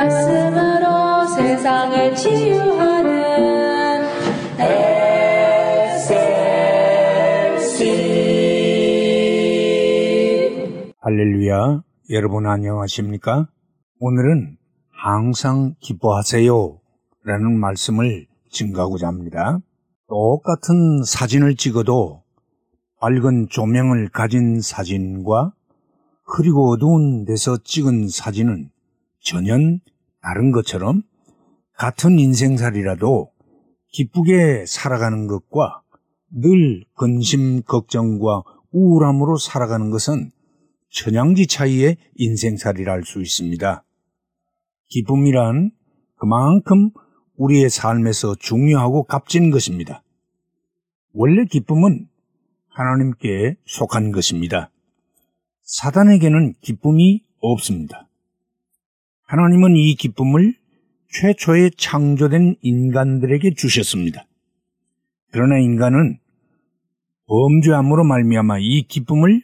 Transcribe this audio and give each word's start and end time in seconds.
말씀으로 0.00 1.26
세상을 1.26 2.16
치유하는 2.16 3.10
SLC 7.58 7.74
할렐루야. 11.00 11.82
여러분 12.08 12.46
안녕하십니까? 12.46 13.48
오늘은 13.98 14.56
항상 14.90 15.74
기뻐하세요. 15.80 16.80
라는 17.24 17.60
말씀을 17.60 18.26
증가하고자 18.50 19.06
합니다. 19.06 19.58
똑같은 20.08 21.02
사진을 21.04 21.56
찍어도 21.56 22.22
밝은 23.00 23.48
조명을 23.50 24.08
가진 24.08 24.62
사진과 24.62 25.52
흐리고 26.24 26.70
어두운 26.70 27.26
데서 27.26 27.58
찍은 27.62 28.08
사진은 28.08 28.70
전혀 29.22 29.56
다른 30.22 30.52
것처럼 30.52 31.02
같은 31.76 32.18
인생살이라도 32.18 33.30
기쁘게 33.92 34.64
살아가는 34.66 35.26
것과 35.26 35.82
늘 36.30 36.84
근심, 36.94 37.62
걱정과 37.62 38.42
우울함으로 38.72 39.36
살아가는 39.36 39.90
것은 39.90 40.30
천양지 40.90 41.46
차이의 41.46 41.96
인생살이라 42.16 42.92
할 42.92 43.04
수 43.04 43.20
있습니다. 43.20 43.84
기쁨이란 44.88 45.70
그만큼 46.16 46.90
우리의 47.36 47.70
삶에서 47.70 48.34
중요하고 48.34 49.04
값진 49.04 49.50
것입니다. 49.50 50.02
원래 51.12 51.44
기쁨은 51.44 52.08
하나님께 52.68 53.56
속한 53.64 54.12
것입니다. 54.12 54.70
사단에게는 55.62 56.54
기쁨이 56.60 57.24
없습니다. 57.40 58.09
하나님은 59.30 59.76
이 59.76 59.94
기쁨을 59.94 60.56
최초에 61.12 61.70
창조된 61.76 62.56
인간들에게 62.62 63.54
주셨습니다. 63.54 64.26
그러나 65.30 65.56
인간은 65.56 66.18
범죄함으로 67.28 68.02
말미암아 68.02 68.58
이 68.58 68.82
기쁨을 68.88 69.42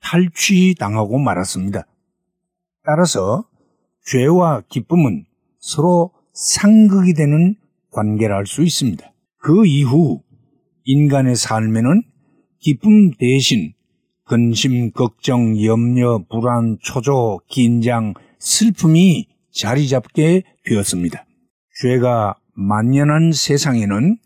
탈취당하고 0.00 1.18
말았습니다. 1.18 1.88
따라서 2.84 3.48
죄와 4.04 4.62
기쁨은 4.68 5.24
서로 5.58 6.12
상극이 6.32 7.14
되는 7.14 7.56
관계라 7.90 8.36
할수 8.36 8.62
있습니다. 8.62 9.12
그 9.38 9.66
이후 9.66 10.22
인간의 10.84 11.34
삶에는 11.34 12.04
기쁨 12.60 13.10
대신 13.18 13.72
근심, 14.22 14.92
걱정, 14.92 15.60
염려, 15.64 16.24
불안, 16.30 16.78
초조, 16.80 17.40
긴장, 17.48 18.14
슬픔이 18.46 19.26
자리 19.52 19.88
잡게 19.88 20.44
되었습니다. 20.64 21.26
죄가 21.82 22.36
만연한 22.54 23.32
세상에는 23.32 24.18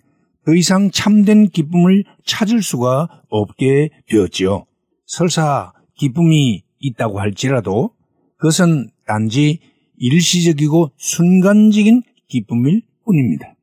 더 0.44 0.54
이상 0.54 0.90
참된 0.90 1.48
기쁨을 1.48 2.04
찾을 2.26 2.62
수가 2.62 3.08
없게 3.30 3.88
되었지요. 4.08 4.66
설사 5.06 5.72
기쁨이 5.96 6.64
있다고 6.80 7.18
할지라도 7.18 7.94
그것은 8.36 8.90
단지 9.06 9.60
일시적이고 9.96 10.92
순간적인 10.98 12.02
기쁨일 12.28 12.82
뿐입니다. 13.06 13.54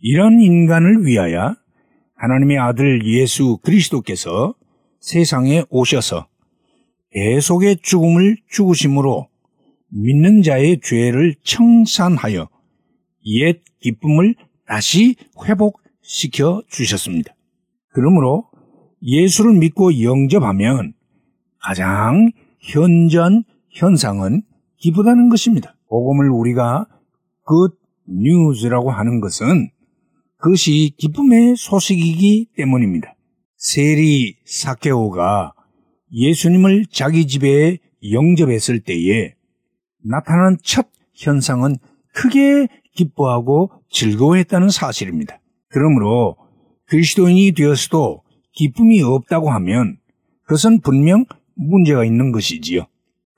이런 0.00 0.40
인간을 0.40 1.06
위하여 1.06 1.54
하나님의 2.16 2.58
아들 2.58 3.06
예수 3.06 3.58
그리스도께서 3.62 4.54
세상에 5.00 5.62
오셔서 5.70 6.26
대속의 7.12 7.78
죽음을 7.82 8.38
죽으심으로 8.50 9.28
믿는 9.94 10.42
자의 10.42 10.80
죄를 10.82 11.36
청산하여 11.44 12.48
옛 13.26 13.62
기쁨을 13.80 14.34
다시 14.66 15.14
회복시켜 15.46 16.62
주셨습니다. 16.68 17.34
그러므로 17.90 18.50
예수를 19.02 19.54
믿고 19.54 20.02
영접하면 20.02 20.94
가장 21.62 22.32
현전 22.58 23.44
현상은 23.70 24.42
기쁘다는 24.78 25.28
것입니다. 25.28 25.76
복음을 25.88 26.28
우리가 26.28 26.86
good 27.48 27.76
news라고 28.08 28.90
하는 28.90 29.20
것은 29.20 29.70
그것이 30.38 30.92
기쁨의 30.98 31.54
소식이기 31.56 32.48
때문입니다. 32.56 33.14
세리 33.56 34.36
사케오가 34.44 35.54
예수님을 36.12 36.86
자기 36.90 37.26
집에 37.26 37.78
영접했을 38.10 38.80
때에 38.80 39.34
나타난 40.04 40.58
첫 40.62 40.88
현상은 41.14 41.76
크게 42.12 42.68
기뻐하고 42.94 43.70
즐거워했다는 43.90 44.68
사실입니다. 44.68 45.40
그러므로 45.68 46.36
그리스도인이 46.86 47.52
되었어도 47.52 48.22
기쁨이 48.52 49.02
없다고 49.02 49.50
하면 49.50 49.96
그것은 50.44 50.80
분명 50.80 51.24
문제가 51.54 52.04
있는 52.04 52.30
것이지요. 52.30 52.86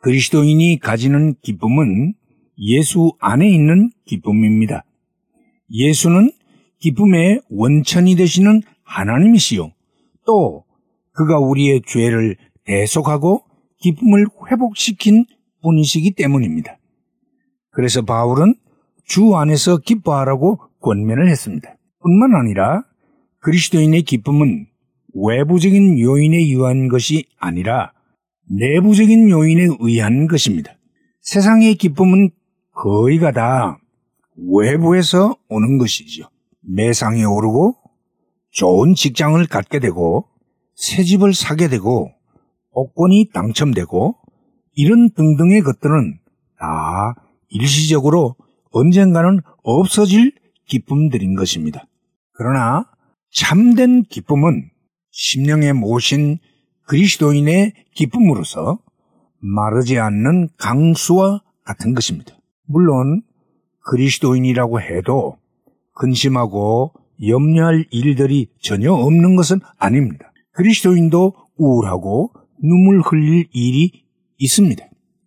그리스도인이 0.02 0.78
가지는 0.80 1.34
기쁨은 1.40 2.14
예수 2.58 3.12
안에 3.20 3.48
있는 3.48 3.90
기쁨입니다. 4.04 4.84
예수는 5.70 6.32
기쁨의 6.80 7.40
원천이 7.48 8.16
되시는 8.16 8.62
하나님이시요. 8.82 9.72
또 10.26 10.64
그가 11.12 11.38
우리의 11.38 11.82
죄를 11.86 12.36
대속하고 12.64 13.42
기쁨을 13.78 14.26
회복시킨 14.50 15.24
분이시기 15.66 16.12
때문입니다. 16.12 16.78
그래서 17.70 18.02
바울은 18.02 18.54
주 19.04 19.34
안에서 19.34 19.78
기뻐하라고 19.78 20.60
권면을 20.80 21.28
했습니다. 21.28 21.76
뿐만 22.00 22.34
아니라 22.36 22.84
그리스도인의 23.40 24.02
기쁨은 24.02 24.66
외부적인 25.14 25.98
요인에 25.98 26.36
의한 26.36 26.88
것이 26.88 27.26
아니라 27.38 27.92
내부적인 28.48 29.28
요인에 29.28 29.76
의한 29.80 30.28
것입니다. 30.28 30.72
세상의 31.22 31.74
기쁨은 31.74 32.30
거의가 32.72 33.32
다 33.32 33.78
외부에서 34.36 35.36
오는 35.48 35.78
것이지요. 35.78 36.26
매상에 36.60 37.24
오르고 37.24 37.74
좋은 38.50 38.94
직장을 38.94 39.44
갖게 39.46 39.80
되고 39.80 40.28
새 40.76 41.02
집을 41.02 41.34
사게 41.34 41.68
되고 41.68 42.10
복권이 42.72 43.30
당첨되고 43.32 44.16
이런 44.76 45.10
등등의 45.10 45.62
것들은 45.62 46.20
다 46.58 47.14
일시적으로 47.48 48.36
언젠가는 48.70 49.40
없어질 49.62 50.32
기쁨들인 50.66 51.34
것입니다. 51.34 51.86
그러나 52.32 52.84
참된 53.32 54.02
기쁨은 54.02 54.70
심령에 55.10 55.72
모신 55.72 56.38
그리스도인의 56.86 57.72
기쁨으로서 57.94 58.78
마르지 59.38 59.98
않는 59.98 60.50
강수와 60.58 61.42
같은 61.64 61.94
것입니다. 61.94 62.36
물론 62.66 63.22
그리스도인이라고 63.90 64.80
해도 64.80 65.38
근심하고 65.94 66.92
염려할 67.26 67.86
일들이 67.90 68.48
전혀 68.60 68.92
없는 68.92 69.36
것은 69.36 69.60
아닙니다. 69.78 70.32
그리스도인도 70.52 71.34
우울하고 71.56 72.32
눈물 72.62 73.00
흘릴 73.00 73.48
일이 73.52 74.05
있습니다. 74.38 74.84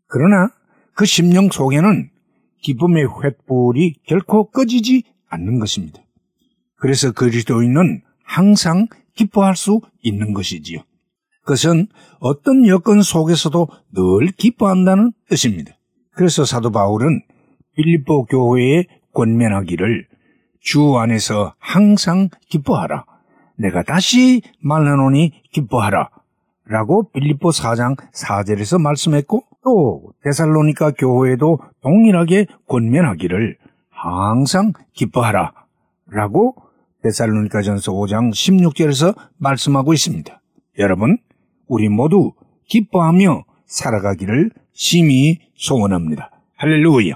그러나 0.08 0.52
그 0.94 1.06
심령 1.06 1.50
속에는 1.50 2.10
기쁨의 2.62 3.06
횃불이 3.08 3.96
결코 4.06 4.50
꺼지지 4.50 5.04
않는 5.30 5.60
것입니다. 5.60 6.02
그래서 6.76 7.12
그리스도인은 7.12 8.02
항상 8.24 8.88
기뻐할 9.16 9.56
수 9.56 9.82
있는 10.02 10.34
것이지요. 10.34 10.80
그것은 11.42 11.88
어떤 12.20 12.68
여건 12.68 13.02
속에서도 13.02 13.68
늘 13.94 14.28
기뻐한다는 14.38 15.12
뜻입니다. 15.30 15.74
그래서 16.12 16.46
사도 16.46 16.72
바울은 16.72 17.22
빌립보 17.76 18.26
교회에 18.26 18.86
권면하기를 19.14 20.08
주 20.62 20.98
안에서 20.98 21.56
항상 21.58 22.30
기뻐하라. 22.50 23.06
내가 23.58 23.84
다시 23.84 24.42
말하노니 24.60 25.44
기뻐하라. 25.52 26.10
라고 26.70 27.10
빌립보 27.12 27.50
4장 27.50 27.98
4절에서 28.14 28.80
말씀했고 28.80 29.44
또 29.64 30.14
데살로니카 30.24 30.92
교회에도 30.92 31.58
동일하게 31.82 32.46
권면하기를 32.68 33.58
항상 33.90 34.74
기뻐하라. 34.94 35.52
라고 36.12 36.56
데살로니카 37.02 37.64
전서 37.64 37.92
5장 37.92 38.32
16절에서 38.32 39.16
말씀하고 39.38 39.94
있습니다. 39.94 40.42
여러분, 40.78 41.18
우리 41.68 41.90
모두 41.90 42.34
기뻐하며 42.68 43.46
살아가기를 43.66 44.52
심히 44.72 45.40
소원합니다. 45.56 46.30
할렐루야. 46.56 47.16